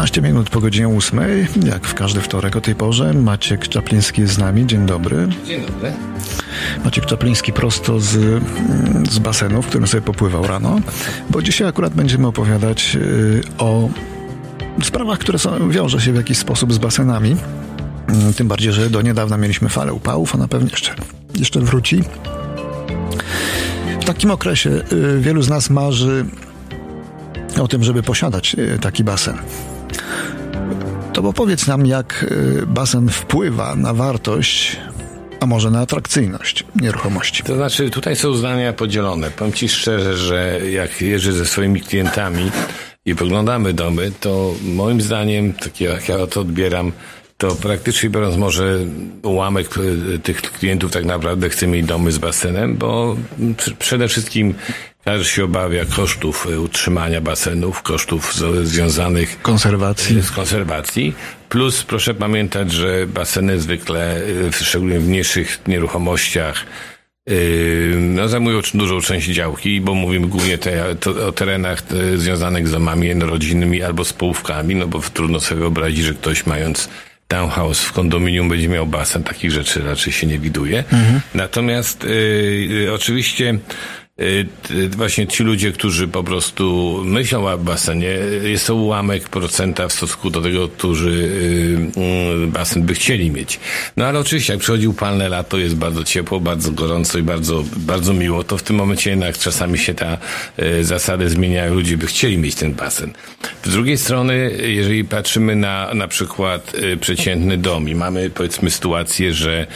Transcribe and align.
12 0.00 0.22
minut 0.22 0.50
po 0.50 0.60
godzinie 0.60 0.88
8, 0.88 1.20
jak 1.66 1.86
w 1.86 1.94
każdy 1.94 2.20
wtorek 2.20 2.56
o 2.56 2.60
tej 2.60 2.74
porze. 2.74 3.12
Maciek 3.14 3.68
Czapliński 3.68 4.20
jest 4.20 4.34
z 4.34 4.38
nami. 4.38 4.66
Dzień 4.66 4.86
dobry. 4.86 5.28
Dzień 5.46 5.66
dobry. 5.66 5.92
Maciek 6.84 7.06
Czapliński 7.06 7.52
prosto 7.52 8.00
z, 8.00 8.42
z 9.10 9.18
basenu, 9.18 9.62
w 9.62 9.66
którym 9.66 9.86
sobie 9.86 10.00
popływał 10.00 10.46
rano, 10.46 10.80
bo 11.30 11.42
dzisiaj 11.42 11.68
akurat 11.68 11.94
będziemy 11.94 12.26
opowiadać 12.26 12.96
y, 12.96 13.42
o 13.58 13.88
sprawach, 14.82 15.18
które 15.18 15.38
są, 15.38 15.70
wiąże 15.70 16.00
się 16.00 16.12
w 16.12 16.16
jakiś 16.16 16.38
sposób 16.38 16.72
z 16.72 16.78
basenami. 16.78 17.36
Mm, 18.08 18.34
tym 18.34 18.48
bardziej, 18.48 18.72
że 18.72 18.90
do 18.90 19.02
niedawna 19.02 19.36
mieliśmy 19.36 19.68
falę 19.68 19.92
upałów, 19.92 20.34
a 20.34 20.38
na 20.38 20.48
pewno 20.48 20.70
jeszcze, 20.70 20.94
jeszcze 21.34 21.60
wróci. 21.60 22.02
W 24.00 24.04
takim 24.04 24.30
okresie 24.30 24.70
y, 24.92 25.20
wielu 25.20 25.42
z 25.42 25.48
nas 25.48 25.70
marzy 25.70 26.24
o 27.60 27.68
tym, 27.68 27.84
żeby 27.84 28.02
posiadać 28.02 28.56
y, 28.58 28.78
taki 28.78 29.04
basen. 29.04 29.38
To 31.12 31.28
opowiedz 31.28 31.66
nam, 31.66 31.86
jak 31.86 32.26
basen 32.66 33.08
wpływa 33.08 33.76
na 33.76 33.94
wartość, 33.94 34.76
a 35.40 35.46
może 35.46 35.70
na 35.70 35.80
atrakcyjność 35.80 36.64
nieruchomości. 36.80 37.42
To 37.42 37.56
znaczy, 37.56 37.90
tutaj 37.90 38.16
są 38.16 38.34
zdania 38.34 38.72
podzielone. 38.72 39.30
Powiem 39.30 39.52
Ci 39.52 39.68
szczerze, 39.68 40.16
że 40.16 40.60
jak 40.70 41.00
jeżdżę 41.00 41.32
ze 41.32 41.46
swoimi 41.46 41.80
klientami 41.80 42.50
i 43.06 43.14
poglądamy 43.14 43.72
domy, 43.72 44.12
to 44.20 44.54
moim 44.62 45.00
zdaniem, 45.00 45.52
takie 45.52 45.84
jak 45.84 46.08
ja 46.08 46.26
to 46.26 46.40
odbieram, 46.40 46.92
to 47.38 47.54
praktycznie 47.54 48.10
biorąc 48.10 48.36
może 48.36 48.78
ułamek 49.22 49.68
tych 50.22 50.42
klientów 50.42 50.92
tak 50.92 51.04
naprawdę 51.04 51.48
chce 51.48 51.66
mieć 51.66 51.86
domy 51.86 52.12
z 52.12 52.18
basenem, 52.18 52.76
bo 52.76 53.16
przede 53.78 54.08
wszystkim 54.08 54.54
każdy 55.10 55.28
się 55.28 55.44
obawia 55.44 55.84
kosztów 55.84 56.46
utrzymania 56.46 57.20
basenów, 57.20 57.82
kosztów 57.82 58.34
związanych 58.62 59.42
konserwacji. 59.42 60.22
z 60.22 60.30
konserwacji. 60.30 61.14
Plus 61.48 61.82
proszę 61.82 62.14
pamiętać, 62.14 62.72
że 62.72 63.06
baseny 63.06 63.60
zwykle, 63.60 64.20
szczególnie 64.50 65.00
w 65.00 65.08
mniejszych 65.08 65.60
nieruchomościach, 65.66 66.66
no, 67.96 68.28
zajmują 68.28 68.60
dużą 68.74 69.00
część 69.00 69.26
działki, 69.28 69.80
bo 69.80 69.94
mówimy 69.94 70.26
głównie 70.26 70.58
te, 70.58 70.94
to, 70.94 71.26
o 71.26 71.32
terenach 71.32 71.82
związanych 72.16 72.68
z 72.68 72.72
domami 72.72 73.08
jednorodzinnymi 73.08 73.82
albo 73.82 74.04
z 74.04 74.12
połówkami, 74.12 74.74
no 74.74 74.86
bo 74.86 75.00
trudno 75.00 75.40
sobie 75.40 75.60
wyobrazić, 75.60 76.04
że 76.04 76.14
ktoś 76.14 76.46
mając 76.46 76.88
townhouse 77.28 77.80
w 77.84 77.92
kondominium 77.92 78.48
będzie 78.48 78.68
miał 78.68 78.86
basen. 78.86 79.22
Takich 79.22 79.50
rzeczy 79.50 79.82
raczej 79.82 80.12
się 80.12 80.26
nie 80.26 80.38
widuje. 80.38 80.78
Mhm. 80.78 81.20
Natomiast 81.34 82.04
y, 82.04 82.88
oczywiście 82.94 83.58
właśnie 84.96 85.26
ci 85.26 85.42
ludzie, 85.42 85.72
którzy 85.72 86.08
po 86.08 86.24
prostu 86.24 86.96
myślą 87.04 87.48
o 87.48 87.58
basenie, 87.58 88.18
jest 88.42 88.66
to 88.66 88.74
ułamek 88.74 89.28
procenta 89.28 89.88
w 89.88 89.92
stosunku 89.92 90.30
do 90.30 90.40
tego, 90.40 90.68
którzy 90.68 91.10
y, 91.10 92.46
basen 92.46 92.82
by 92.82 92.94
chcieli 92.94 93.30
mieć. 93.30 93.60
No 93.96 94.06
ale 94.06 94.18
oczywiście, 94.18 94.52
jak 94.52 94.62
przychodzi 94.62 94.88
upalne 94.88 95.28
lato, 95.28 95.58
jest 95.58 95.76
bardzo 95.76 96.04
ciepło, 96.04 96.40
bardzo 96.40 96.72
gorąco 96.72 97.18
i 97.18 97.22
bardzo, 97.22 97.64
bardzo 97.76 98.12
miło, 98.12 98.44
to 98.44 98.58
w 98.58 98.62
tym 98.62 98.76
momencie 98.76 99.10
jednak 99.10 99.38
czasami 99.38 99.78
się 99.78 99.94
ta 99.94 100.18
zasady 100.82 101.28
zmieniają. 101.28 101.74
Ludzie 101.74 101.96
by 101.96 102.06
chcieli 102.06 102.38
mieć 102.38 102.54
ten 102.54 102.74
basen. 102.74 103.12
Z 103.64 103.70
drugiej 103.70 103.98
strony, 103.98 104.50
jeżeli 104.66 105.04
patrzymy 105.04 105.56
na 105.56 105.94
na 105.94 106.08
przykład 106.08 106.72
przeciętny 107.00 107.58
dom 107.58 107.88
i 107.88 107.94
mamy 107.94 108.30
powiedzmy 108.30 108.70
sytuację, 108.70 109.34
że 109.34 109.66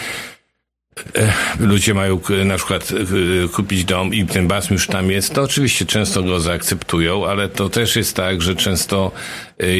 ludzie 1.60 1.94
mają 1.94 2.20
na 2.44 2.56
przykład 2.56 2.92
kupić 3.52 3.84
dom 3.84 4.14
i 4.14 4.26
ten 4.26 4.48
basen 4.48 4.72
już 4.72 4.86
tam 4.86 5.10
jest, 5.10 5.34
to 5.34 5.42
oczywiście 5.42 5.86
często 5.86 6.22
go 6.22 6.40
zaakceptują, 6.40 7.26
ale 7.26 7.48
to 7.48 7.68
też 7.68 7.96
jest 7.96 8.16
tak, 8.16 8.42
że 8.42 8.56
często 8.56 9.12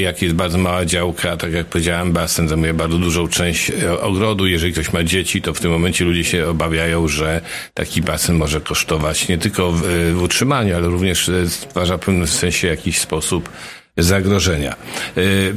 jak 0.01 0.23
jest 0.23 0.35
bardzo 0.35 0.59
mała 0.59 0.85
działka, 0.85 1.37
tak 1.37 1.53
jak 1.53 1.67
powiedziałem, 1.67 2.13
basen 2.13 2.49
zajmuje 2.49 2.75
bardzo 2.75 2.99
dużą 2.99 3.29
część 3.29 3.73
ogrodu. 4.01 4.47
Jeżeli 4.47 4.73
ktoś 4.73 4.93
ma 4.93 5.03
dzieci, 5.03 5.43
to 5.43 5.55
w 5.55 5.61
tym 5.61 5.71
momencie 5.71 6.05
ludzie 6.05 6.25
się 6.25 6.49
obawiają, 6.49 7.09
że 7.09 7.41
taki 7.75 8.03
basen 8.03 8.37
może 8.37 8.61
kosztować 8.61 9.29
nie 9.29 9.39
tylko 9.39 9.73
w 10.13 10.23
utrzymaniu, 10.23 10.77
ale 10.77 10.89
również 10.89 11.31
stwarza 11.49 11.97
w 11.97 12.01
pewnym 12.01 12.27
sensie 12.27 12.69
jakiś 12.69 12.99
sposób 12.99 13.49
zagrożenia. 13.97 14.77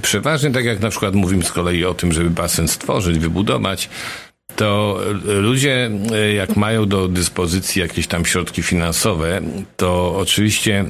Przeważnie, 0.01 0.51
tak 0.51 0.65
jak 0.65 0.79
na 0.79 0.89
przykład 0.89 1.15
mówimy 1.15 1.43
z 1.43 1.51
kolei 1.51 1.85
o 1.85 1.93
tym, 1.93 2.13
żeby 2.13 2.29
basen 2.29 2.67
stworzyć, 2.67 3.19
wybudować, 3.19 3.89
to 4.57 4.99
ludzie, 5.25 5.91
jak 6.35 6.55
mają 6.55 6.85
do 6.85 7.07
dyspozycji 7.07 7.81
jakieś 7.81 8.07
tam 8.07 8.25
środki 8.25 8.63
finansowe, 8.63 9.41
to 9.77 10.15
oczywiście 10.17 10.85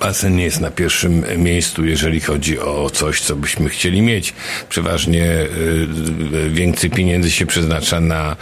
basen 0.00 0.36
nie 0.36 0.44
jest 0.44 0.60
na 0.60 0.70
pierwszym 0.70 1.24
miejscu, 1.38 1.84
jeżeli 1.84 2.20
chodzi 2.20 2.58
o 2.58 2.90
coś, 2.90 3.20
co 3.20 3.36
byśmy 3.36 3.68
chcieli 3.68 4.02
mieć. 4.02 4.34
Przeważnie 4.68 5.26
więcej 6.50 6.90
pieniędzy 6.90 7.30
się 7.30 7.46
przeznacza 7.46 8.00
na 8.00 8.36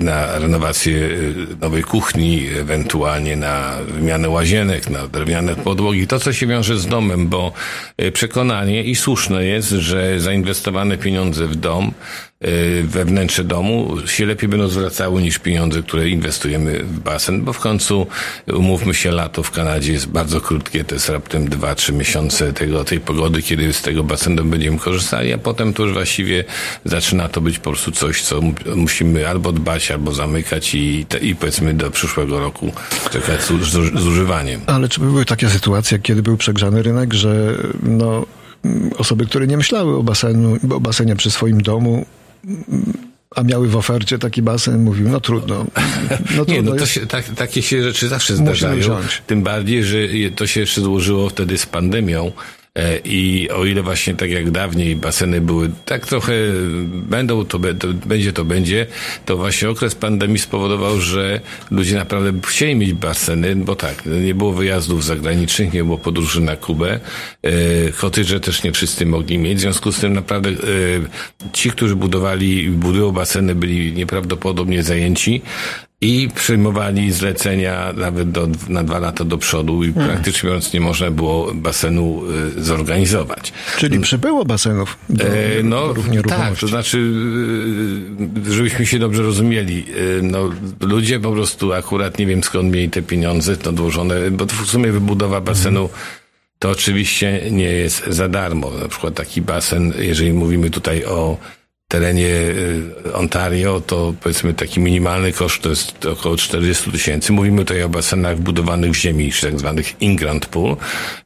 na 0.00 0.38
renowację 0.38 1.08
nowej 1.60 1.82
kuchni, 1.82 2.46
ewentualnie 2.60 3.36
na 3.36 3.78
wymianę 3.88 4.28
łazienek, 4.28 4.90
na 4.90 5.08
drewniane 5.08 5.54
podłogi. 5.54 6.06
To, 6.06 6.20
co 6.20 6.32
się 6.32 6.46
wiąże 6.46 6.78
z 6.78 6.86
domem, 6.86 7.28
bo 7.28 7.52
przekonanie 8.12 8.84
i 8.84 8.94
słuszne 8.94 9.44
jest, 9.44 9.68
że 9.68 10.20
zainwestowane 10.20 10.98
pieniądze 10.98 11.46
w 11.46 11.56
dom 11.56 11.92
we 12.84 13.04
wnętrze 13.04 13.44
domu 13.44 13.96
się 14.06 14.26
lepiej 14.26 14.48
będą 14.48 14.68
zwracały 14.68 15.22
niż 15.22 15.38
pieniądze, 15.38 15.82
które 15.82 16.08
inwestujemy 16.08 16.78
w 16.78 17.00
basen, 17.00 17.44
bo 17.44 17.52
w 17.52 17.58
końcu 17.58 18.06
umówmy 18.54 18.94
się, 18.94 19.10
lato 19.10 19.42
w 19.42 19.50
Kanadzie 19.50 19.92
jest 19.92 20.06
bardzo 20.06 20.40
krótkie, 20.40 20.84
to 20.84 20.94
jest 20.94 21.08
raptem 21.08 21.48
2-3 21.48 21.92
miesiące 21.92 22.52
tego, 22.52 22.84
tej 22.84 23.00
pogody, 23.00 23.42
kiedy 23.42 23.72
z 23.72 23.82
tego 23.82 24.04
basenu 24.04 24.44
będziemy 24.44 24.78
korzystali, 24.78 25.32
a 25.32 25.38
potem 25.38 25.74
to 25.74 25.82
już 25.82 25.92
właściwie 25.92 26.44
zaczyna 26.84 27.28
to 27.28 27.40
być 27.40 27.58
po 27.58 27.70
prostu 27.70 27.92
coś, 27.92 28.22
co 28.22 28.40
musimy 28.76 29.28
albo 29.28 29.52
dbać, 29.52 29.90
albo 29.90 30.12
zamykać 30.12 30.74
i, 30.74 31.06
i 31.20 31.36
powiedzmy 31.36 31.74
do 31.74 31.90
przyszłego 31.90 32.38
roku 32.38 32.72
czekać 33.10 33.42
z, 33.42 33.48
z, 33.48 34.00
z 34.00 34.06
używaniem. 34.06 34.60
Ale 34.66 34.88
czy 34.88 35.00
były 35.00 35.24
takie 35.24 35.48
sytuacje, 35.48 35.98
kiedy 35.98 36.22
był 36.22 36.36
przegrzany 36.36 36.82
rynek, 36.82 37.14
że 37.14 37.54
no, 37.82 38.26
osoby, 38.98 39.26
które 39.26 39.46
nie 39.46 39.56
myślały 39.56 39.96
o, 39.96 40.02
basenu, 40.02 40.56
o 40.74 40.80
basenie 40.80 41.16
przy 41.16 41.30
swoim 41.30 41.62
domu, 41.62 42.06
a 43.36 43.42
miały 43.42 43.68
w 43.68 43.76
ofercie 43.76 44.18
taki 44.18 44.42
basen, 44.42 44.82
mówił, 44.82 45.08
no 45.08 45.20
trudno. 45.20 45.66
No 46.36 46.44
nie, 46.48 46.62
no 46.62 46.76
to 46.76 46.86
się, 46.86 47.06
tak, 47.06 47.28
takie 47.28 47.62
się 47.62 47.82
rzeczy 47.82 48.08
zawsze 48.08 48.36
zdarzają. 48.36 48.98
Tym 49.26 49.42
bardziej, 49.42 49.84
że 49.84 49.98
to 50.36 50.46
się 50.46 50.60
jeszcze 50.60 50.80
złożyło 50.80 51.28
wtedy 51.28 51.58
z 51.58 51.66
pandemią. 51.66 52.32
I 53.04 53.48
o 53.54 53.64
ile 53.64 53.82
właśnie 53.82 54.14
tak 54.14 54.30
jak 54.30 54.50
dawniej 54.50 54.96
baseny 54.96 55.40
były 55.40 55.70
tak 55.84 56.06
trochę 56.06 56.32
będą, 56.86 57.44
to, 57.44 57.58
to 57.78 57.88
będzie, 58.06 58.32
to 58.32 58.44
będzie, 58.44 58.86
to 59.24 59.36
właśnie 59.36 59.70
okres 59.70 59.94
pandemii 59.94 60.38
spowodował, 60.38 61.00
że 61.00 61.40
ludzie 61.70 61.94
naprawdę 61.94 62.40
chcieli 62.46 62.74
mieć 62.74 62.92
baseny, 62.92 63.56
bo 63.56 63.76
tak, 63.76 64.02
nie 64.06 64.34
było 64.34 64.52
wyjazdów 64.52 65.04
zagranicznych, 65.04 65.72
nie 65.72 65.84
było 65.84 65.98
podróży 65.98 66.40
na 66.40 66.56
Kubę, 66.56 67.00
kotyże 67.98 68.40
też 68.40 68.62
nie 68.62 68.72
wszyscy 68.72 69.06
mogli 69.06 69.38
mieć, 69.38 69.58
w 69.58 69.60
związku 69.60 69.92
z 69.92 70.00
tym 70.00 70.12
naprawdę 70.12 70.50
ci, 71.52 71.70
którzy 71.70 71.96
budowali, 71.96 72.70
budują 72.70 73.12
baseny, 73.12 73.54
byli 73.54 73.92
nieprawdopodobnie 73.92 74.82
zajęci, 74.82 75.42
i 76.06 76.28
przyjmowali 76.34 77.12
zlecenia 77.12 77.92
nawet 77.96 78.30
do, 78.30 78.48
na 78.68 78.84
dwa 78.84 78.98
lata 78.98 79.24
do 79.24 79.38
przodu 79.38 79.84
i 79.84 79.92
hmm. 79.92 80.12
praktycznie 80.12 80.46
mówiąc 80.46 80.72
nie 80.72 80.80
można 80.80 81.10
było 81.10 81.54
basenu 81.54 82.22
y, 82.56 82.62
zorganizować. 82.62 83.52
Czyli 83.78 84.00
przybyło 84.00 84.44
basenów 84.44 84.98
do, 85.08 85.24
e, 85.24 85.62
no, 85.62 85.94
Tak, 86.28 86.58
to 86.58 86.66
znaczy, 86.66 86.98
y, 88.46 88.54
żebyśmy 88.54 88.86
się 88.86 88.98
dobrze 88.98 89.22
rozumieli, 89.22 89.84
y, 90.18 90.22
no, 90.22 90.50
ludzie 90.80 91.20
po 91.20 91.32
prostu 91.32 91.72
akurat 91.72 92.18
nie 92.18 92.26
wiem 92.26 92.42
skąd 92.42 92.72
mieli 92.72 92.90
te 92.90 93.02
pieniądze 93.02 93.56
to 93.56 93.70
odłożone, 93.70 94.30
bo 94.30 94.46
w 94.46 94.66
sumie 94.66 94.92
wybudowa 94.92 95.40
basenu 95.40 95.88
hmm. 95.88 96.00
to 96.58 96.70
oczywiście 96.70 97.42
nie 97.50 97.72
jest 97.72 98.06
za 98.06 98.28
darmo. 98.28 98.70
Na 98.70 98.88
przykład 98.88 99.14
taki 99.14 99.42
basen, 99.42 99.92
jeżeli 99.98 100.32
mówimy 100.32 100.70
tutaj 100.70 101.04
o 101.04 101.38
terenie 101.88 102.28
y, 103.06 103.14
Ontario, 103.14 103.80
to 103.80 104.14
powiedzmy 104.20 104.54
taki 104.54 104.80
minimalny 104.80 105.32
koszt 105.32 105.62
to 105.62 105.68
jest 105.68 106.06
około 106.06 106.36
40 106.36 106.90
tysięcy. 106.90 107.32
Mówimy 107.32 107.58
tutaj 107.58 107.82
o 107.82 107.88
basenach 107.88 108.40
budowanych 108.40 108.90
w 108.90 108.94
ziemi, 108.94 109.32
tak 109.42 109.58
zwanych 109.58 110.02
in-ground 110.02 110.46
pool, 110.46 110.76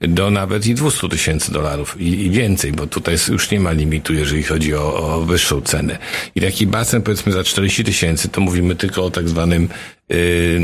do 0.00 0.30
nawet 0.30 0.66
i 0.66 0.74
200 0.74 1.08
tysięcy 1.08 1.52
dolarów 1.52 2.00
i, 2.00 2.26
i, 2.26 2.30
więcej, 2.30 2.72
bo 2.72 2.86
tutaj 2.86 3.16
już 3.28 3.50
nie 3.50 3.60
ma 3.60 3.72
limitu, 3.72 4.14
jeżeli 4.14 4.42
chodzi 4.42 4.74
o, 4.74 5.14
o 5.14 5.20
wyższą 5.20 5.60
cenę. 5.60 5.98
I 6.34 6.40
taki 6.40 6.66
basen 6.66 7.02
powiedzmy 7.02 7.32
za 7.32 7.44
40 7.44 7.84
tysięcy, 7.84 8.28
to 8.28 8.40
mówimy 8.40 8.76
tylko 8.76 9.04
o 9.04 9.10
tak 9.10 9.28
zwanym 9.28 9.68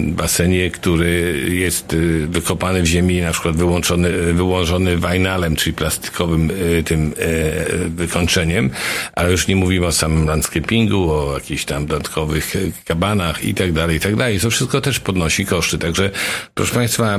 basenie, 0.06 0.70
który 0.70 1.44
jest 1.50 1.96
wykopany 2.28 2.82
w 2.82 2.86
ziemi, 2.86 3.20
na 3.20 3.32
przykład 3.32 3.56
wyłączony, 3.56 4.32
wyłożony 4.32 4.98
wajnalem, 4.98 5.56
czyli 5.56 5.74
plastikowym 5.74 6.50
tym 6.84 7.14
wykończeniem, 7.88 8.70
ale 9.12 9.30
już 9.30 9.48
nie 9.48 9.56
mówimy 9.56 9.86
o 9.86 9.92
samym 9.92 10.26
landscapingu, 10.26 11.12
o 11.12 11.34
jakichś 11.34 11.64
tam 11.64 11.86
dodatkowych 11.86 12.54
kabanach 12.84 13.44
i 13.44 13.54
tak 13.54 13.72
dalej, 13.72 13.96
i 13.96 14.00
tak 14.00 14.16
dalej. 14.16 14.40
To 14.40 14.50
wszystko 14.50 14.80
też 14.80 15.00
podnosi 15.00 15.46
koszty. 15.46 15.78
Także, 15.78 16.10
proszę 16.54 16.74
Państwa, 16.74 17.18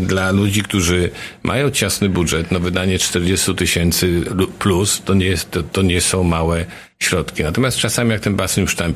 dla 0.00 0.30
ludzi, 0.30 0.62
którzy 0.62 1.10
mają 1.42 1.70
ciasny 1.70 2.08
budżet, 2.08 2.52
no 2.52 2.60
wydanie 2.60 2.98
40 2.98 3.54
tysięcy 3.54 4.22
plus 4.58 5.02
to 5.04 5.14
nie, 5.14 5.26
jest, 5.26 5.50
to, 5.50 5.62
to 5.62 5.82
nie 5.82 6.00
są 6.00 6.22
małe 6.22 6.64
środki. 7.00 7.42
Natomiast 7.42 7.78
czasami 7.78 8.10
jak 8.10 8.20
ten 8.20 8.34
basen 8.34 8.62
już 8.64 8.76
tam 8.76 8.94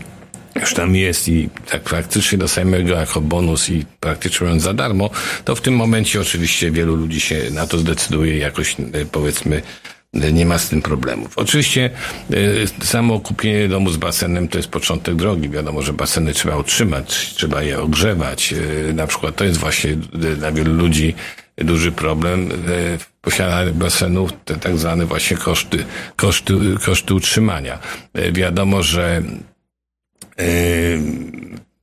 już 0.60 0.75
tam 0.75 0.96
jest 0.96 1.28
i 1.28 1.49
tak 1.70 1.82
praktycznie 1.82 2.38
dostajemy 2.38 2.84
go 2.84 2.94
jako 2.94 3.20
bonus 3.20 3.70
i 3.70 3.84
praktycznie 4.00 4.44
mówiąc 4.44 4.62
za 4.62 4.75
darmo, 4.75 5.10
to 5.44 5.54
w 5.54 5.60
tym 5.60 5.75
momencie 5.75 6.20
oczywiście 6.20 6.70
wielu 6.70 6.96
ludzi 6.96 7.20
się 7.20 7.50
na 7.50 7.66
to 7.66 7.78
zdecyduje 7.78 8.38
jakoś 8.38 8.76
e, 8.81 9.04
powiedzmy 9.12 9.62
e, 10.14 10.32
nie 10.32 10.46
ma 10.46 10.58
z 10.58 10.69
tym 10.69 10.82
problemów. 10.82 11.32
Oczywiście 11.37 11.90
y, 12.31 12.84
samo 12.84 13.20
kupienie 13.20 13.69
domu 13.69 13.90
z 13.90 13.96
basenem 13.96 14.49
to 14.49 14.58
jest 14.58 14.69
początek 14.69 15.14
drogi. 15.14 15.49
Wiadomo, 15.49 15.82
że 15.82 15.93
baseny 15.93 16.32
trzeba 16.32 16.56
utrzymać, 16.56 17.34
trzeba 17.34 17.62
je 17.62 17.81
ogrzewać. 17.81 18.54
Na 18.94 19.06
przykład 19.06 19.37
to 19.37 19.44
jest 19.44 19.58
właśnie 19.58 19.96
dla 20.37 20.52
wielu 20.52 20.75
ludzi 20.75 21.14
duży 21.56 21.93
problem 21.93 22.49
w 22.99 23.06
posiadaniu 23.20 23.75
basenów, 23.75 24.31
te 24.44 24.56
tak 24.56 24.78
zwane 24.78 25.06
właśnie 25.06 25.37
koszty, 25.37 25.84
koszty, 26.16 26.54
koszty 26.84 27.14
utrzymania. 27.14 27.78
Wiadomo, 28.32 28.82
że 28.82 29.22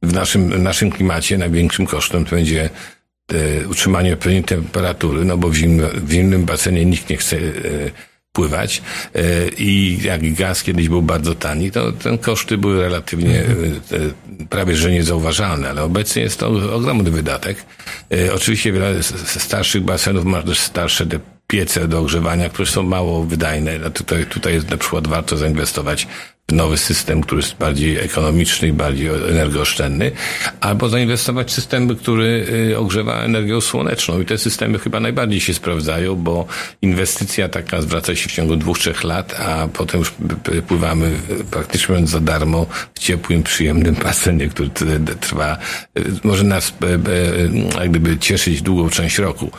w 0.03 0.13
naszym, 0.13 0.49
w 0.49 0.59
naszym 0.59 0.91
klimacie 0.91 1.37
największym 1.37 1.85
kosztem 1.85 2.25
to 2.25 2.35
będzie 2.35 2.69
utrzymanie 3.69 4.13
odpowiedniej 4.13 4.43
temperatury, 4.43 5.25
no 5.25 5.37
bo 5.37 5.49
w 5.49 5.55
zimnym, 5.55 5.89
w 6.07 6.11
zimnym 6.11 6.45
basenie 6.45 6.85
nikt 6.85 7.09
nie 7.09 7.17
chce 7.17 7.37
pływać 8.31 8.81
i 9.57 9.99
jak 10.03 10.33
gaz 10.33 10.63
kiedyś 10.63 10.89
był 10.89 11.01
bardzo 11.01 11.35
tani, 11.35 11.71
to 11.71 11.91
ten 11.91 12.17
koszty 12.17 12.57
były 12.57 12.81
relatywnie 12.81 13.43
prawie 14.49 14.75
że 14.75 14.91
niezauważalne, 14.91 15.69
ale 15.69 15.83
obecnie 15.83 16.21
jest 16.21 16.39
to 16.39 16.75
ogromny 16.75 17.11
wydatek. 17.11 17.65
Oczywiście 18.33 18.71
wiele 18.71 19.03
starszych 19.25 19.83
basenów 19.83 20.25
ma 20.25 20.43
też 20.43 20.59
starsze 20.59 21.05
piece 21.47 21.87
do 21.87 21.99
ogrzewania, 21.99 22.49
które 22.49 22.65
są 22.65 22.83
mało 22.83 23.23
wydajne. 23.23 23.91
Tutaj, 23.91 24.25
tutaj 24.25 24.61
na 24.69 24.77
przykład 24.77 25.07
warto 25.07 25.37
zainwestować 25.37 26.07
nowy 26.51 26.77
system, 26.77 27.21
który 27.21 27.41
jest 27.41 27.55
bardziej 27.55 27.97
ekonomiczny 27.97 28.67
i 28.67 28.73
bardziej 28.73 29.07
energooszczędny, 29.07 30.11
albo 30.61 30.89
zainwestować 30.89 31.47
w 31.47 31.51
systemy, 31.51 31.95
który 31.95 32.47
y, 32.71 32.77
ogrzewa 32.77 33.21
energią 33.21 33.61
słoneczną. 33.61 34.21
I 34.21 34.25
te 34.25 34.37
systemy 34.37 34.79
chyba 34.79 34.99
najbardziej 34.99 35.39
się 35.39 35.53
sprawdzają, 35.53 36.15
bo 36.15 36.47
inwestycja 36.81 37.49
taka 37.49 37.81
zwraca 37.81 38.15
się 38.15 38.29
w 38.29 38.31
ciągu 38.31 38.55
dwóch, 38.55 38.79
trzech 38.79 39.03
lat, 39.03 39.39
a 39.39 39.67
potem 39.67 39.99
już 39.99 40.13
pływamy 40.67 41.11
y, 41.29 41.43
praktycznie 41.51 42.07
za 42.07 42.19
darmo 42.19 42.65
w 42.93 42.99
ciepłym, 42.99 43.43
przyjemnym 43.43 43.95
basenie, 43.95 44.47
który 44.47 44.69
trwa, 45.19 45.57
y, 45.99 46.03
może 46.23 46.43
nas 46.43 46.73
jak 47.79 47.89
gdyby 47.89 48.17
cieszyć 48.17 48.61
długą 48.61 48.89
część 48.89 49.17
roku. 49.17 49.51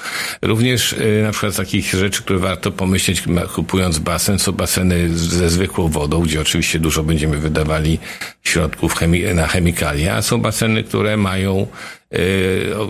Również 0.42 0.94
na 1.24 1.30
przykład 1.30 1.52
z 1.52 1.56
takich 1.56 1.94
rzeczy, 1.94 2.22
które 2.22 2.38
warto 2.38 2.72
pomyśleć 2.72 3.22
kupując 3.54 3.98
basen, 3.98 4.38
są 4.38 4.52
baseny 4.52 5.18
ze 5.18 5.50
zwykłą 5.50 5.88
wodą, 5.88 6.20
gdzie 6.20 6.40
oczywiście 6.40 6.79
dużo 6.80 7.02
będziemy 7.02 7.36
wydawali 7.36 7.98
środków 8.42 8.94
chemi- 8.94 9.34
na 9.34 9.46
chemikalia, 9.46 10.22
są 10.22 10.38
baseny, 10.38 10.84
które 10.84 11.16
mają 11.16 11.66
e, 12.12 12.18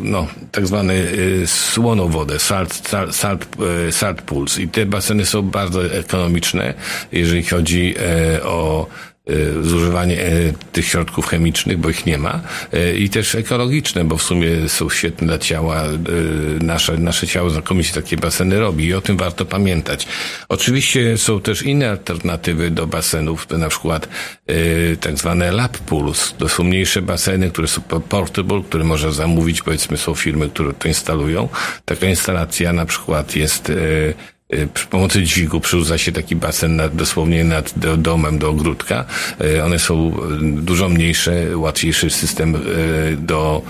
no, 0.03 0.27
tak 0.53 0.67
zwany 0.67 0.95
e, 1.43 1.47
słoną 1.47 2.09
wodę, 2.09 2.39
salt, 2.39 2.89
salt, 2.89 3.17
salt, 3.17 3.47
e, 3.89 3.93
salt 3.93 4.23
pools. 4.23 4.59
I 4.59 4.69
te 4.69 4.87
baseny 4.87 5.27
są 5.27 5.43
bardzo 5.43 5.95
ekonomiczne, 5.95 6.75
jeżeli 7.13 7.43
chodzi 7.45 7.95
o 8.45 8.87
zużywanie 9.63 10.23
e, 10.23 10.53
tych 10.73 10.87
środków 10.87 11.27
chemicznych, 11.27 11.79
bo 11.79 11.91
ich 11.91 12.07
nie 12.07 12.19
ma 12.19 12.41
e, 12.73 12.95
i 12.95 13.09
też 13.09 13.35
ekologiczne, 13.35 14.05
bo 14.05 14.17
w 14.17 14.23
sumie 14.23 14.69
są 14.69 14.91
świetne 14.91 15.27
dla 15.27 15.39
ciała. 15.39 15.83
Nasze, 16.61 16.99
nasze 16.99 17.27
ciało 17.27 17.51
znakomicie 17.51 17.95
takie 17.95 18.17
baseny 18.17 18.61
robi 18.61 18.85
i 18.87 18.95
o 18.95 19.01
tym 19.01 19.17
warto 19.17 19.45
pamiętać. 19.45 20.07
Oczywiście 20.49 21.19
są 21.19 21.41
też 21.41 21.63
inne 21.63 21.91
alternatywy 21.91 22.71
do 22.71 22.87
basenów, 22.87 23.51
na 23.51 23.69
przykład 23.69 24.09
tak 25.01 25.19
zwane 25.19 25.53
lap 25.53 25.79
pools. 25.79 26.35
To 26.39 26.49
są 26.49 26.65
mniejsze 26.65 27.03
baseny, 27.03 27.51
które 27.51 27.69
są 27.69 27.83
portable, 27.83 28.63
które 28.69 28.85
można 28.85 29.11
zamówić, 29.11 29.63
powiedzmy 29.63 29.97
są 29.97 30.15
firmy, 30.15 30.49
które 30.49 30.73
to 30.73 30.89
instalują. 30.89 31.49
Taka 31.85 32.07
instalacja 32.07 32.73
na 32.73 32.87
przykład 32.87 33.37
jest 33.37 33.71
Y, 33.71 34.15
przy 34.75 34.87
pomocy 34.87 35.23
dźwigu 35.23 35.61
przerzuca 35.61 35.99
się 35.99 36.13
taki 36.13 36.37
basen 36.37 36.77
nad, 36.77 36.97
dosłownie 36.97 37.45
nad 37.45 37.73
domem 37.99 38.39
do 38.39 38.51
ogródka. 38.51 39.05
Y, 39.41 39.65
one 39.65 39.79
są 39.79 40.09
y, 40.09 40.63
dużo 40.63 40.89
mniejsze, 40.89 41.57
łatwiejszy 41.57 42.11
system 42.11 42.57
do 43.19 43.63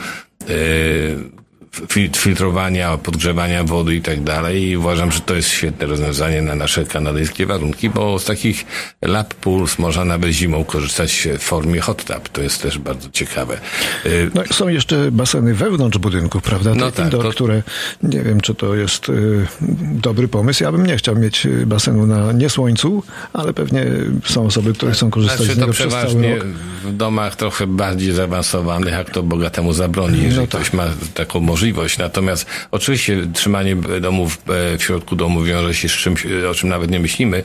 filtrowania, 2.17 2.99
podgrzewania 2.99 3.64
wody 3.64 3.94
i 3.94 4.02
tak 4.02 4.22
dalej. 4.22 4.69
I 4.69 4.76
uważam, 4.76 5.12
że 5.12 5.20
to 5.20 5.34
jest 5.34 5.49
świetne 5.49 5.87
rozwiązanie 5.87 6.43
na 6.43 6.55
nasze 6.55 6.84
kanadyjskie 6.84 7.46
warunki, 7.46 7.90
bo 7.90 8.19
z 8.19 8.25
takich 8.25 8.67
lap 9.02 9.34
pools 9.34 9.78
można 9.78 10.05
nawet 10.05 10.31
zimą 10.32 10.64
korzystać 10.64 11.28
w 11.38 11.43
formie 11.43 11.81
hot 11.81 12.05
tub. 12.05 12.28
To 12.28 12.43
jest 12.43 12.62
też 12.62 12.78
bardzo 12.78 13.11
ciekawe. 13.11 13.61
Y, 14.06 14.31
no, 14.34 14.43
są 14.52 14.69
jeszcze 14.69 15.11
baseny 15.11 15.55
wewnątrz 15.55 15.99
budynków, 15.99 16.43
prawda? 16.43 16.75
no 16.75 16.90
tak, 16.90 17.05
indoor, 17.05 17.22
to... 17.22 17.31
które 17.31 17.62
nie 18.02 18.23
wiem, 18.23 18.40
czy 18.40 18.55
to 18.55 18.75
jest 18.75 19.08
y, 19.08 19.46
dobry 19.82 20.28
pomysł. 20.28 20.64
Ja 20.64 20.73
bym 20.73 20.87
nie 20.87 20.96
chciał 20.96 21.16
mieć 21.16 21.46
y, 21.46 21.66
basenu 21.66 22.06
na 22.06 22.32
niesłońcu, 22.32 23.02
ale 23.32 23.52
pewnie 23.52 23.87
są 24.25 24.46
osoby, 24.46 24.73
które 24.73 24.93
chcą 24.93 25.11
korzystać 25.11 25.38
znaczy, 25.38 25.55
z 25.55 25.58
niego 25.58 25.73
cały 25.73 26.34
rok. 26.37 26.46
w 26.84 26.96
domach 26.96 27.37
trochę 27.37 27.66
bardziej 27.66 28.12
zaawansowanych, 28.12 28.93
jak 28.93 29.11
to 29.11 29.23
bogatemu 29.23 29.73
zabroni, 29.73 30.23
jeżeli 30.23 30.40
no 30.40 30.46
tak. 30.46 30.61
ktoś 30.61 30.73
ma 30.73 30.84
taką 31.14 31.40
możliwość 31.40 31.60
możliwość. 31.61 31.99
Natomiast 31.99 32.47
oczywiście 32.71 33.27
trzymanie 33.35 33.77
domów 34.01 34.39
e, 34.49 34.79
w 34.79 34.83
środku 34.83 35.17
domu 35.17 35.43
wiąże 35.43 35.75
się 35.75 35.89
z 35.89 35.93
czymś, 35.93 36.27
e, 36.27 36.51
o 36.51 36.55
czym 36.55 36.69
nawet 36.69 36.91
nie 36.91 37.01
myślimy, 37.01 37.43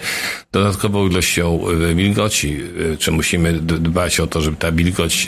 dodatkową 0.52 1.08
ilością 1.08 1.60
e, 1.92 1.96
wilgoci. 1.96 2.60
Czy 3.00 3.12
musimy 3.12 3.54
dbać 3.54 4.20
o 4.20 4.28
to, 4.28 4.42
żeby 4.42 4.58
ta 4.58 4.72
wilgoć 4.72 5.28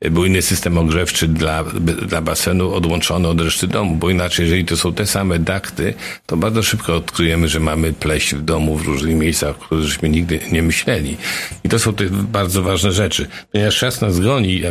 był 0.00 0.24
inny 0.24 0.42
system 0.42 0.78
ogrzewczy 0.78 1.28
dla, 1.28 1.64
dla 2.08 2.20
basenu 2.20 2.74
odłączony 2.74 3.28
od 3.28 3.40
reszty 3.40 3.66
domu, 3.66 3.96
bo 3.96 4.10
inaczej, 4.10 4.44
jeżeli 4.44 4.64
to 4.64 4.76
są 4.76 4.92
te 4.92 5.06
same 5.06 5.38
dakty, 5.38 5.94
to 6.26 6.36
bardzo 6.36 6.62
szybko 6.62 6.96
odkryjemy, 6.96 7.48
że 7.48 7.60
mamy 7.60 7.92
pleść 7.92 8.34
w 8.34 8.42
domu 8.42 8.76
w 8.76 8.86
różnych 8.86 9.16
miejscach, 9.16 9.50
o 9.50 9.54
których 9.54 10.02
nigdy 10.02 10.40
nie 10.52 10.62
myśleli. 10.62 11.16
I 11.64 11.68
to 11.68 11.78
są 11.78 11.94
te 11.94 12.04
bardzo 12.10 12.62
ważne 12.62 12.92
rzeczy. 12.92 13.26
Ponieważ 13.52 13.78
czas 13.78 14.00
nas 14.00 14.20
goni, 14.20 14.62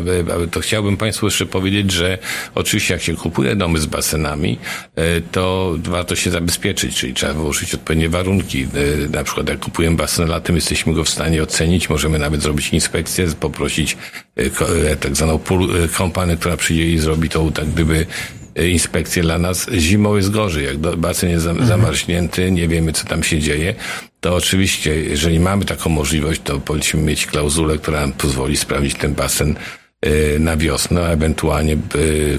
to 0.51 0.59
chciałbym 0.59 0.97
Państwu 0.97 1.25
jeszcze 1.25 1.45
powiedzieć, 1.45 1.91
że 1.91 2.17
oczywiście 2.55 2.93
jak 2.93 3.03
się 3.03 3.15
kupuje 3.15 3.55
domy 3.55 3.79
z 3.79 3.85
basenami, 3.85 4.57
e, 4.95 5.21
to 5.21 5.75
warto 5.83 6.15
się 6.15 6.31
zabezpieczyć, 6.31 6.95
czyli 6.95 7.13
trzeba 7.13 7.33
wyłożyć 7.33 7.73
odpowiednie 7.73 8.09
warunki. 8.09 8.63
E, 8.63 9.09
na 9.09 9.23
przykład 9.23 9.49
jak 9.49 9.59
kupujemy 9.59 9.95
basen 9.95 10.29
latem, 10.29 10.55
jesteśmy 10.55 10.93
go 10.93 11.03
w 11.03 11.09
stanie 11.09 11.43
ocenić, 11.43 11.89
możemy 11.89 12.19
nawet 12.19 12.41
zrobić 12.41 12.69
inspekcję, 12.69 13.27
poprosić 13.39 13.97
e, 14.35 14.49
tak 15.15 15.17
zwaną 15.17 15.39
kompanię, 15.97 16.37
która 16.37 16.57
przyjdzie 16.57 16.89
i 16.89 16.99
zrobi 16.99 17.29
to 17.29 17.51
tak 17.51 17.67
gdyby 17.67 18.05
inspekcję 18.55 19.23
dla 19.23 19.39
nas. 19.39 19.67
Zimą 19.77 20.15
jest 20.15 20.31
gorzej. 20.31 20.65
Jak 20.65 20.77
basen 20.77 21.29
jest 21.29 21.45
mhm. 21.45 21.67
zamarznięty, 21.67 22.51
nie 22.51 22.67
wiemy, 22.67 22.93
co 22.93 23.07
tam 23.07 23.23
się 23.23 23.39
dzieje, 23.39 23.75
to 24.19 24.35
oczywiście, 24.35 24.95
jeżeli 24.95 25.39
mamy 25.39 25.65
taką 25.65 25.89
możliwość, 25.89 26.41
to 26.43 26.59
powinniśmy 26.59 27.01
mieć 27.01 27.25
klauzulę, 27.25 27.77
która 27.77 28.01
nam 28.01 28.11
pozwoli 28.11 28.57
sprawdzić 28.57 28.95
ten 28.95 29.13
basen 29.13 29.55
Y, 30.05 30.39
na 30.39 30.57
wiosnę, 30.57 31.05
a 31.05 31.09
ewentualnie 31.09 31.77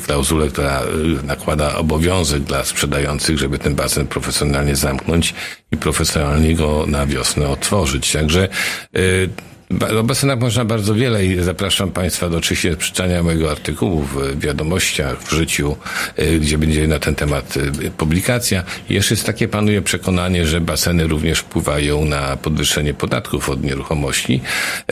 klauzulę, 0.07 0.49
która 0.49 0.83
nakłada 1.25 1.77
obowiązek 1.77 2.43
dla 2.43 2.65
sprzedających, 2.65 3.39
żeby 3.39 3.59
ten 3.59 3.75
basen 3.75 4.07
profesjonalnie 4.07 4.77
zamknąć 4.77 5.35
i 5.73 5.77
profesjonalnie 5.77 6.55
go 6.55 6.85
na 6.87 7.07
wiosnę 7.07 7.49
otworzyć. 7.49 8.13
Także 8.13 8.49
o 9.99 10.03
basenach 10.03 10.39
można 10.39 10.65
bardzo 10.65 10.95
wiele 10.95 11.27
i 11.27 11.43
zapraszam 11.43 11.91
Państwa 11.91 12.29
do 12.29 12.37
oczywiście 12.37 12.77
przeczytania 12.77 13.23
mojego 13.23 13.51
artykułu 13.51 14.03
w 14.03 14.41
wiadomościach, 14.41 15.23
w 15.23 15.33
życiu, 15.33 15.77
y, 16.19 16.39
gdzie 16.41 16.59
będzie 16.59 16.89
na 16.89 16.99
ten 16.99 17.15
temat 17.15 17.57
y, 17.57 17.91
publikacja. 17.91 18.63
Jeszcze 18.89 19.15
jest 19.15 19.27
takie 19.27 19.49
panuje 19.49 19.83
przekonanie, 19.83 20.47
że 20.47 20.61
baseny 20.61 21.07
również 21.07 21.39
wpływają 21.39 22.05
na 22.05 22.37
podwyższenie 22.37 22.95
podatków 22.95 23.51
od 23.51 23.65
nieruchomości. 23.65 24.41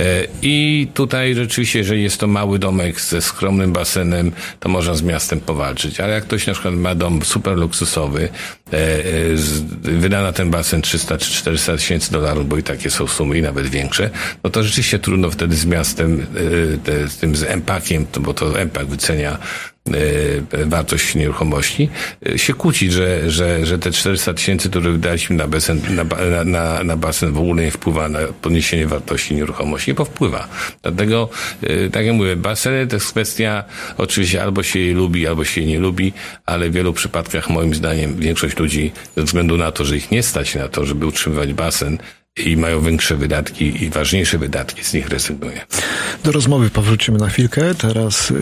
Y, 0.00 0.02
I 0.42 0.88
tutaj 0.94 1.34
rzeczywiście, 1.34 1.78
jeżeli 1.78 2.02
jest 2.02 2.20
to 2.20 2.26
mały 2.26 2.58
domek 2.58 3.00
ze 3.00 3.20
skromnym 3.20 3.72
basenem, 3.72 4.32
to 4.60 4.68
można 4.68 4.94
z 4.94 5.02
miastem 5.02 5.40
powalczyć. 5.40 6.00
Ale 6.00 6.12
jak 6.12 6.24
ktoś 6.24 6.46
na 6.46 6.52
przykład 6.52 6.74
ma 6.74 6.94
dom 6.94 7.22
super 7.22 7.56
luksusowy, 7.56 8.28
wyda 9.82 10.22
na 10.22 10.32
ten 10.32 10.50
basen 10.50 10.82
300 10.82 11.18
czy 11.18 11.30
400 11.30 11.76
tysięcy 11.76 12.12
dolarów, 12.12 12.48
bo 12.48 12.58
i 12.58 12.62
takie 12.62 12.90
są 12.90 13.06
sumy 13.06 13.38
i 13.38 13.42
nawet 13.42 13.66
większe, 13.66 14.10
no 14.44 14.50
to 14.50 14.63
rzeczywiście 14.64 14.98
trudno 14.98 15.30
wtedy 15.30 15.56
z 15.56 15.66
miastem, 15.66 16.26
e, 16.86 17.08
z 17.08 17.16
tym 17.16 17.36
z 17.36 17.42
empakiem, 17.42 18.06
bo 18.20 18.34
to 18.34 18.60
empak 18.60 18.86
wycenia 18.86 19.38
E, 19.92 20.66
wartość 20.66 21.14
nieruchomości, 21.14 21.88
e, 22.26 22.38
się 22.38 22.54
kłócić, 22.54 22.92
że, 22.92 23.30
że, 23.30 23.66
że 23.66 23.78
te 23.78 23.90
400 23.90 24.34
tysięcy, 24.34 24.70
które 24.70 24.90
wydaliśmy 24.90 25.36
na 25.36 25.48
basen, 25.48 25.80
na, 25.90 26.44
na, 26.44 26.84
na 26.84 26.96
basen 26.96 27.32
w 27.32 27.38
ogóle 27.38 27.62
nie 27.62 27.70
wpływa 27.70 28.08
na 28.08 28.18
podniesienie 28.42 28.86
wartości 28.86 29.34
nieruchomości. 29.34 29.90
Nie 29.90 29.94
powpływa. 29.94 30.48
Dlatego, 30.82 31.28
tak 31.92 32.06
jak 32.06 32.14
mówię, 32.14 32.36
baseny 32.36 32.86
to 32.86 32.96
jest 32.96 33.10
kwestia, 33.10 33.64
oczywiście 33.98 34.42
albo 34.42 34.62
się 34.62 34.78
jej 34.78 34.94
lubi, 34.94 35.26
albo 35.26 35.44
się 35.44 35.60
jej 35.60 35.70
nie 35.70 35.78
lubi, 35.78 36.12
ale 36.46 36.70
w 36.70 36.72
wielu 36.72 36.92
przypadkach 36.92 37.50
moim 37.50 37.74
zdaniem 37.74 38.16
większość 38.16 38.58
ludzi 38.58 38.92
ze 39.16 39.22
względu 39.22 39.56
na 39.56 39.72
to, 39.72 39.84
że 39.84 39.96
ich 39.96 40.10
nie 40.10 40.22
stać 40.22 40.54
na 40.54 40.68
to, 40.68 40.86
żeby 40.86 41.06
utrzymywać 41.06 41.52
basen, 41.52 41.98
i 42.36 42.56
mają 42.56 42.80
większe 42.80 43.16
wydatki 43.16 43.84
i 43.84 43.90
ważniejsze 43.90 44.38
wydatki, 44.38 44.84
z 44.84 44.92
nich 44.94 45.08
rezygnuje. 45.08 45.60
Do 46.24 46.32
rozmowy 46.32 46.70
powrócimy 46.70 47.18
na 47.18 47.28
chwilkę. 47.28 47.74
Teraz 47.74 48.32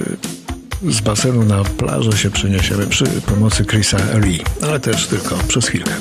z 0.89 1.01
basenu 1.01 1.45
na 1.45 1.65
plażę 1.65 2.13
się 2.13 2.31
przeniesiemy 2.31 2.87
przy 2.87 3.05
pomocy 3.05 3.65
Chrisa 3.65 3.99
Lee, 4.19 4.41
ale 4.63 4.81
też 4.81 5.07
tylko 5.07 5.37
przez 5.49 5.69
chwilkę. 5.69 5.93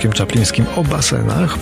Maćkiem 0.00 0.12
Czaplińskim 0.12 0.66
o 0.76 0.84
basenach. 0.84 1.58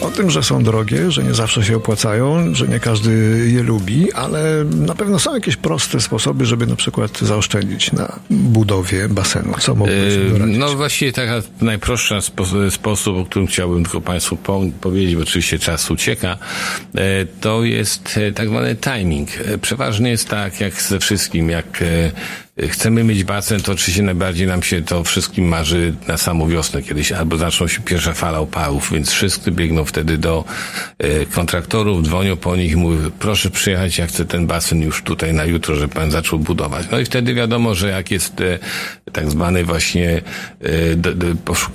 O 0.00 0.10
tym, 0.10 0.30
że 0.30 0.42
są 0.42 0.62
drogie, 0.64 1.10
że 1.10 1.22
nie 1.22 1.34
zawsze 1.34 1.64
się 1.64 1.76
opłacają, 1.76 2.54
że 2.54 2.68
nie 2.68 2.80
każdy 2.80 3.10
je 3.52 3.62
lubi, 3.62 4.12
ale 4.12 4.64
na 4.64 4.94
pewno 4.94 5.18
są 5.18 5.34
jakieś 5.34 5.56
proste 5.56 6.00
sposoby, 6.00 6.46
żeby 6.46 6.66
na 6.66 6.76
przykład 6.76 7.18
zaoszczędzić 7.18 7.92
na 7.92 8.18
budowie 8.30 9.08
basenu. 9.08 9.54
Co 9.58 9.74
mógłbyś 9.74 10.14
yy, 10.14 10.58
No 10.58 10.74
właściwie 10.74 11.12
taka 11.12 11.42
najprostsza 11.60 12.20
spo, 12.20 12.44
sposób, 12.70 13.16
o 13.16 13.24
którym 13.24 13.48
chciałbym 13.48 13.84
tylko 13.84 14.00
Państwu 14.00 14.36
po, 14.36 14.60
powiedzieć, 14.80 15.16
bo 15.16 15.22
oczywiście 15.22 15.58
czas 15.58 15.90
ucieka, 15.90 16.38
yy, 16.94 17.00
to 17.40 17.64
jest 17.64 18.16
yy, 18.16 18.32
tak 18.32 18.48
zwany 18.48 18.76
timing. 18.76 19.28
E, 19.40 19.58
przeważnie 19.58 20.10
jest 20.10 20.28
tak, 20.28 20.60
jak 20.60 20.82
ze 20.82 20.98
wszystkim, 20.98 21.50
jak 21.50 21.82
chcemy 22.62 23.04
mieć 23.04 23.24
basen, 23.24 23.60
to 23.60 23.72
oczywiście 23.72 24.02
najbardziej 24.02 24.46
nam 24.46 24.62
się 24.62 24.82
to 24.82 25.04
wszystkim 25.04 25.48
marzy 25.48 25.94
na 26.08 26.16
samą 26.16 26.48
wiosnę 26.48 26.82
kiedyś, 26.82 27.12
albo 27.12 27.36
zaczną 27.36 27.68
się 27.68 27.80
pierwsza 27.80 28.14
fala 28.14 28.38
opałów, 28.38 28.90
więc 28.92 29.10
wszyscy 29.10 29.52
biegną 29.52 29.84
wtedy 29.84 30.18
do 30.18 30.44
e, 30.98 31.26
kontraktorów, 31.26 32.02
dzwonią 32.02 32.36
po 32.36 32.56
nich 32.56 32.72
i 32.72 32.76
mówią, 32.76 33.10
proszę 33.18 33.50
przyjechać, 33.50 33.98
ja 33.98 34.06
chcę 34.06 34.24
ten 34.24 34.46
basen 34.46 34.82
już 34.82 35.02
tutaj 35.02 35.34
na 35.34 35.44
jutro, 35.44 35.76
żeby 35.76 35.94
pan 35.94 36.10
zaczął 36.10 36.38
budować. 36.38 36.86
No 36.90 36.98
i 36.98 37.04
wtedy 37.04 37.34
wiadomo, 37.34 37.74
że 37.74 37.88
jak 37.88 38.10
jest 38.10 38.40
e, 38.40 38.58
tak 39.16 39.30
zwany 39.30 39.64
właśnie, 39.64 40.22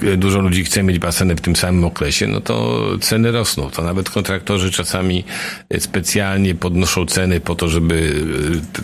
e, 0.03 0.17
dużo 0.17 0.39
ludzi 0.39 0.63
chce 0.63 0.83
mieć 0.83 0.99
baseny 0.99 1.35
w 1.35 1.41
tym 1.41 1.55
samym 1.55 1.85
okresie, 1.85 2.27
no 2.27 2.41
to 2.41 2.85
ceny 3.01 3.31
rosną. 3.31 3.69
To 3.69 3.83
nawet 3.83 4.09
kontraktorzy 4.09 4.71
czasami 4.71 5.23
specjalnie 5.79 6.55
podnoszą 6.55 7.05
ceny 7.05 7.39
po 7.39 7.55
to, 7.55 7.69
żeby 7.69 8.13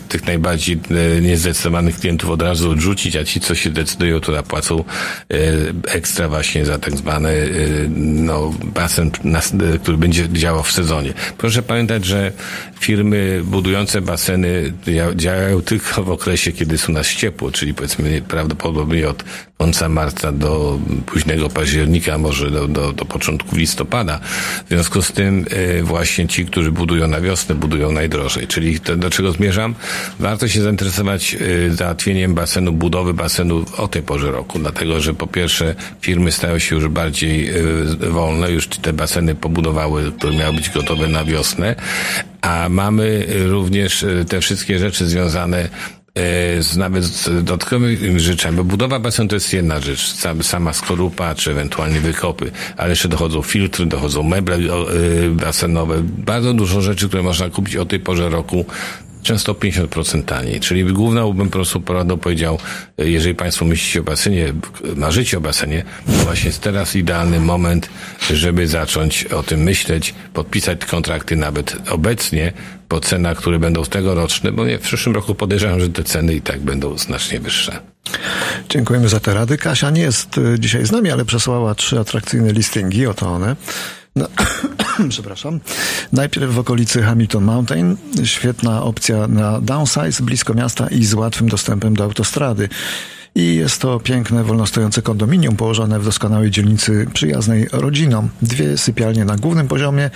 tych 0.08 0.26
najbardziej 0.26 0.80
niezdecydowanych 1.22 1.98
klientów 2.00 2.30
od 2.30 2.42
razu 2.42 2.70
odrzucić, 2.70 3.16
a 3.16 3.24
ci, 3.24 3.40
co 3.40 3.54
się 3.54 3.70
decydują, 3.70 4.20
to 4.20 4.32
zapłacą 4.32 4.84
e, 4.84 4.84
ekstra 5.92 6.28
właśnie 6.28 6.64
za 6.64 6.78
tak 6.78 6.96
zwany 6.96 7.28
e, 7.28 7.48
no, 7.96 8.54
basen, 8.74 9.10
który 9.82 9.96
będzie 9.96 10.28
działał 10.28 10.62
w 10.62 10.72
sezonie. 10.72 11.12
Proszę 11.38 11.62
pamiętać, 11.62 12.04
że 12.04 12.32
firmy 12.80 13.40
budujące 13.44 14.00
baseny 14.00 14.72
działają 15.16 15.62
tylko 15.62 16.04
w 16.04 16.10
okresie, 16.10 16.52
kiedy 16.52 16.78
są 16.78 16.92
nas 16.92 17.08
ciepło, 17.08 17.50
czyli 17.52 17.74
powiedzmy 17.74 18.22
prawdopodobnie 18.48 19.08
od 19.08 19.24
końca 19.58 19.88
marca 19.88 20.32
do 20.32 20.78
późnego 21.06 21.48
października, 21.48 22.18
może 22.18 22.50
do, 22.50 22.68
do, 22.68 22.92
do 22.92 23.04
początku 23.04 23.56
listopada. 23.56 24.20
W 24.66 24.68
związku 24.68 25.02
z 25.02 25.12
tym 25.12 25.44
e, 25.50 25.82
właśnie 25.82 26.28
ci, 26.28 26.46
którzy 26.46 26.72
budują 26.72 27.08
na 27.08 27.20
wiosnę, 27.20 27.54
budują 27.54 27.92
najdrożej. 27.92 28.46
Czyli 28.46 28.80
to, 28.80 28.96
do 28.96 29.10
czego 29.10 29.32
zmierzam? 29.32 29.74
Warto 30.18 30.48
się 30.48 30.62
zainteresować 30.62 31.36
załatwieniem 31.70 32.34
basenu, 32.34 32.72
budowy 32.72 33.14
basenu 33.14 33.64
o 33.76 33.88
tej 33.88 34.02
porze 34.02 34.30
roku, 34.30 34.58
dlatego 34.58 35.00
że 35.00 35.14
po 35.14 35.26
pierwsze 35.26 35.74
firmy 36.00 36.32
stają 36.32 36.58
się 36.58 36.74
już 36.74 36.88
bardziej 36.88 37.56
y, 37.56 38.10
wolne, 38.10 38.50
już 38.50 38.68
te 38.68 38.92
baseny 38.92 39.34
pobudowały, 39.34 40.12
które 40.12 40.36
miały 40.36 40.56
być 40.56 40.70
gotowe 40.70 41.08
na 41.08 41.24
wiosnę, 41.24 41.74
a 42.40 42.68
mamy 42.68 43.26
również 43.46 44.02
y, 44.02 44.24
te 44.28 44.40
wszystkie 44.40 44.78
rzeczy 44.78 45.06
związane 45.06 45.64
y, 45.64 45.97
nawet 46.76 47.04
z 47.04 47.24
dodatkowymi 47.24 48.20
rzeczami, 48.20 48.56
bo 48.56 48.64
budowa 48.64 48.98
basenu 48.98 49.28
to 49.28 49.36
jest 49.36 49.52
jedna 49.52 49.80
rzecz, 49.80 50.14
sama 50.42 50.72
skorupa, 50.72 51.34
czy 51.34 51.50
ewentualnie 51.50 52.00
wykopy, 52.00 52.50
ale 52.76 52.90
jeszcze 52.90 53.08
dochodzą 53.08 53.42
filtry, 53.42 53.86
dochodzą 53.86 54.22
meble 54.22 54.58
basenowe, 55.30 56.02
bardzo 56.02 56.54
dużo 56.54 56.80
rzeczy, 56.80 57.08
które 57.08 57.22
można 57.22 57.50
kupić 57.50 57.76
o 57.76 57.84
tej 57.84 58.00
porze 58.00 58.28
roku 58.28 58.64
często 59.28 59.54
50% 59.54 60.24
taniej. 60.24 60.60
Czyli 60.60 60.84
główną 60.84 61.32
bym 61.32 61.46
po 61.46 61.52
prostu 61.52 61.80
poradą 61.80 62.18
powiedział, 62.18 62.58
jeżeli 62.98 63.34
Państwo 63.34 63.64
myślicie 63.64 64.00
o 64.00 64.02
basenie, 64.02 64.52
marzycie 64.96 65.38
o 65.38 65.40
basenie, 65.40 65.84
to 66.06 66.12
właśnie 66.12 66.46
jest 66.46 66.60
teraz 66.60 66.96
idealny 66.96 67.40
moment, 67.40 67.88
żeby 68.30 68.66
zacząć 68.66 69.24
o 69.24 69.42
tym 69.42 69.60
myśleć, 69.60 70.14
podpisać 70.32 70.84
kontrakty 70.84 71.36
nawet 71.36 71.76
obecnie 71.90 72.52
po 72.88 73.00
cenach, 73.00 73.38
które 73.38 73.58
będą 73.58 73.84
tegoroczne, 73.84 74.52
bo 74.52 74.64
w 74.64 74.80
przyszłym 74.80 75.14
roku 75.14 75.34
podejrzewam, 75.34 75.80
że 75.80 75.88
te 75.88 76.04
ceny 76.04 76.34
i 76.34 76.40
tak 76.40 76.60
będą 76.60 76.98
znacznie 76.98 77.40
wyższe. 77.40 77.80
Dziękujemy 78.68 79.08
za 79.08 79.20
te 79.20 79.34
rady. 79.34 79.58
Kasia 79.58 79.90
nie 79.90 80.02
jest 80.02 80.38
e, 80.38 80.60
dzisiaj 80.60 80.86
z 80.86 80.92
nami, 80.92 81.10
ale 81.10 81.24
przesłała 81.24 81.74
trzy 81.74 81.98
atrakcyjne 81.98 82.52
listingi, 82.52 83.06
oto 83.06 83.26
one. 83.26 83.56
No, 84.16 84.28
przepraszam. 85.08 85.60
Najpierw 86.12 86.54
w 86.54 86.58
okolicy 86.58 87.02
Hamilton 87.02 87.44
Mountain. 87.44 87.96
Świetna 88.24 88.82
opcja 88.82 89.26
na 89.28 89.60
downsize, 89.60 90.22
blisko 90.22 90.54
miasta 90.54 90.88
i 90.88 91.04
z 91.04 91.14
łatwym 91.14 91.48
dostępem 91.48 91.94
do 91.94 92.04
autostrady. 92.04 92.68
I 93.34 93.54
jest 93.54 93.80
to 93.80 94.00
piękne, 94.00 94.44
wolnostojące 94.44 95.02
kondominium 95.02 95.56
położone 95.56 96.00
w 96.00 96.04
doskonałej 96.04 96.50
dzielnicy 96.50 97.06
przyjaznej 97.14 97.68
rodzinom. 97.72 98.28
Dwie 98.42 98.78
sypialnie 98.78 99.24
na 99.24 99.36
głównym 99.36 99.68
poziomie, 99.68 100.10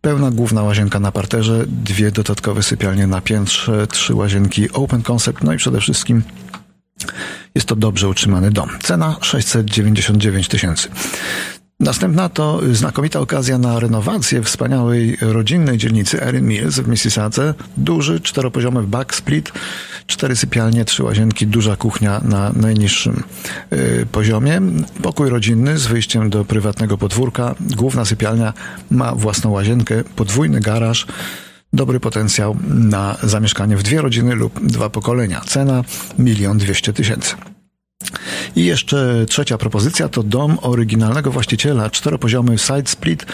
pełna 0.00 0.30
główna 0.30 0.62
łazienka 0.62 1.00
na 1.00 1.12
parterze, 1.12 1.64
dwie 1.66 2.10
dodatkowe 2.10 2.62
sypialnie 2.62 3.06
na 3.06 3.20
piętrze, 3.20 3.86
trzy 3.86 4.14
łazienki 4.14 4.72
open 4.72 5.02
concept, 5.02 5.44
no 5.44 5.52
i 5.52 5.56
przede 5.56 5.80
wszystkim 5.80 6.22
jest 7.54 7.66
to 7.66 7.76
dobrze 7.76 8.08
utrzymany 8.08 8.50
dom. 8.50 8.70
Cena 8.82 9.16
699 9.20 10.48
tysięcy. 10.48 10.88
Następna 11.80 12.28
to 12.28 12.60
znakomita 12.72 13.20
okazja 13.20 13.58
na 13.58 13.80
renowację 13.80 14.42
wspaniałej 14.42 15.16
rodzinnej 15.20 15.78
dzielnicy 15.78 16.22
Erin 16.22 16.46
Mills 16.46 16.78
w 16.78 16.88
Mississauga. 16.88 17.54
Duży, 17.76 18.20
czteropoziomy 18.20 18.82
backsplit, 18.82 19.52
cztery 20.06 20.36
sypialnie, 20.36 20.84
trzy 20.84 21.02
łazienki, 21.04 21.46
duża 21.46 21.76
kuchnia 21.76 22.20
na 22.24 22.52
najniższym 22.52 23.22
y, 23.72 24.06
poziomie. 24.12 24.60
Pokój 25.02 25.30
rodzinny 25.30 25.78
z 25.78 25.86
wyjściem 25.86 26.30
do 26.30 26.44
prywatnego 26.44 26.98
podwórka. 26.98 27.54
Główna 27.60 28.04
sypialnia 28.04 28.52
ma 28.90 29.14
własną 29.14 29.50
łazienkę, 29.50 30.04
podwójny 30.16 30.60
garaż. 30.60 31.06
Dobry 31.72 32.00
potencjał 32.00 32.56
na 32.68 33.16
zamieszkanie 33.22 33.76
w 33.76 33.82
dwie 33.82 34.02
rodziny 34.02 34.34
lub 34.34 34.66
dwa 34.66 34.90
pokolenia. 34.90 35.40
Cena 35.40 35.84
milion 36.18 36.58
dwieście 36.58 36.92
tysięcy. 36.92 37.34
I 38.56 38.64
jeszcze 38.64 39.24
trzecia 39.28 39.58
propozycja 39.58 40.08
to 40.08 40.22
dom 40.22 40.58
oryginalnego 40.62 41.30
właściciela, 41.30 41.90
czteropoziomy 41.90 42.58
side 42.58 42.86
split 42.86 43.26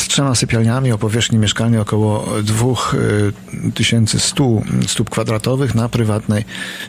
z 0.00 0.08
trzema 0.08 0.34
sypialniami 0.34 0.92
o 0.92 0.98
powierzchni 0.98 1.38
mieszkania 1.38 1.80
około 1.80 2.26
2100 2.42 4.62
stóp 4.86 5.10
kwadratowych 5.10 5.74
na 5.74 5.88
prywatnej 5.88 6.44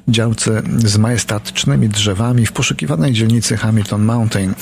działce 0.08 0.62
z 0.78 0.98
majestatycznymi 0.98 1.90
drzewami 1.90 2.46
w 2.46 2.52
poszukiwanej 2.52 3.14
dzielnicy 3.14 3.58
Hamilton 3.58 4.06
Mountain. 4.06 4.54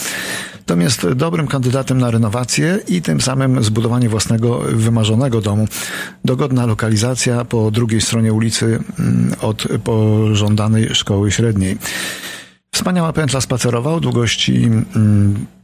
Dom 0.68 0.82
jest 0.82 1.10
dobrym 1.10 1.48
kandydatem 1.48 1.98
na 1.98 2.12
renowację 2.12 2.80
i 2.88 3.02
tym 3.02 3.22
samym 3.22 3.64
zbudowanie 3.64 4.10
własnego 4.10 4.60
wymarzonego 4.60 5.42
domu. 5.42 5.68
Dogodna 6.26 6.66
lokalizacja 6.66 7.46
po 7.46 7.72
drugiej 7.72 8.02
stronie 8.02 8.34
ulicy 8.34 8.80
od 9.42 9.68
pożądanej 9.84 10.96
szkoły 10.96 11.32
średniej. 11.32 11.78
Wspaniała 12.76 13.14
pętla 13.14 13.42
spacerowa 13.42 13.92
o 13.92 14.00
długości 14.00 14.70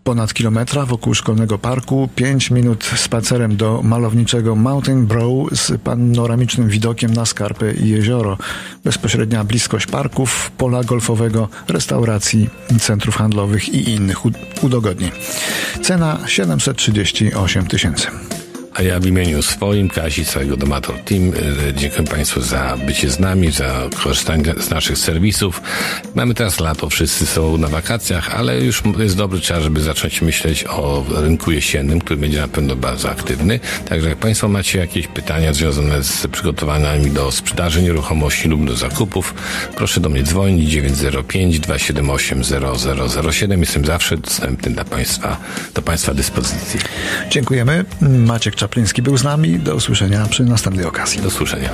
ponad 0.03 0.33
kilometra 0.33 0.85
wokół 0.85 1.13
szkolnego 1.13 1.57
parku, 1.57 2.09
5 2.15 2.51
minut 2.51 2.83
spacerem 2.95 3.57
do 3.57 3.81
malowniczego 3.83 4.55
Mountain 4.55 5.05
Brow 5.05 5.49
z 5.51 5.81
panoramicznym 5.81 6.69
widokiem 6.69 7.13
na 7.13 7.25
skarpy 7.25 7.75
i 7.83 7.89
jezioro, 7.89 8.37
bezpośrednia 8.83 9.43
bliskość 9.43 9.87
parków, 9.87 10.51
pola 10.57 10.83
golfowego, 10.83 11.49
restauracji, 11.67 12.49
centrów 12.79 13.15
handlowych 13.15 13.69
i 13.69 13.89
innych 13.89 14.17
udogodnień. 14.63 15.11
Cena 15.81 16.19
738 16.27 17.67
tysięcy. 17.67 18.07
A 18.73 18.83
ja 18.83 18.99
w 18.99 19.05
imieniu 19.05 19.41
swoim, 19.41 19.89
Kasi, 19.89 20.25
całego 20.25 20.57
Domator 20.57 20.99
Team, 20.99 21.29
y, 21.29 21.73
dziękuję 21.75 22.07
Państwu 22.07 22.41
za 22.41 22.77
bycie 22.85 23.09
z 23.09 23.19
nami, 23.19 23.51
za 23.51 23.89
korzystanie 24.03 24.53
z 24.59 24.69
naszych 24.69 24.97
serwisów. 24.97 25.61
Mamy 26.15 26.33
teraz 26.33 26.59
lato, 26.59 26.89
wszyscy 26.89 27.25
są 27.25 27.57
na 27.57 27.67
wakacjach, 27.67 28.35
ale 28.35 28.61
już 28.61 28.83
jest 28.99 29.17
dobry 29.17 29.41
czas, 29.41 29.63
żeby 29.63 29.81
zacząć 29.81 30.21
myśleć 30.21 30.65
o 30.67 31.05
rynku 31.15 31.51
jesiennym, 31.51 31.99
który 31.99 32.19
będzie 32.19 32.41
na 32.41 32.47
pewno 32.47 32.75
bardzo 32.75 33.09
aktywny. 33.09 33.59
Także 33.89 34.09
jak 34.09 34.17
Państwo 34.17 34.47
macie 34.47 34.79
jakieś 34.79 35.07
pytania 35.07 35.53
związane 35.53 36.03
z 36.03 36.27
przygotowaniami 36.27 37.11
do 37.11 37.31
sprzedaży 37.31 37.81
nieruchomości 37.81 38.47
lub 38.47 38.65
do 38.65 38.75
zakupów, 38.75 39.33
proszę 39.75 39.99
do 39.99 40.09
mnie 40.09 40.23
dzwonić 40.23 40.71
905 40.71 41.59
278 41.59 42.43
0007. 43.23 43.59
Jestem 43.59 43.85
zawsze 43.85 44.17
dostępny 44.17 44.71
dla 44.71 44.85
Państwa, 44.85 45.37
do 45.73 45.81
Państwa 45.81 46.13
dyspozycji. 46.13 46.79
Dziękujemy. 47.29 47.85
Maciek 48.01 48.60
Czapliński 48.61 49.01
był 49.01 49.17
z 49.17 49.23
nami. 49.23 49.59
Do 49.59 49.75
usłyszenia 49.75 50.25
przy 50.25 50.43
następnej 50.43 50.85
okazji. 50.85 51.21
Do 51.21 51.27
usłyszenia. 51.27 51.69